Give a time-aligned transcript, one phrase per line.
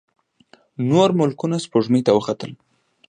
[0.89, 2.51] نور ملکونه سپوږمۍ ته وختل.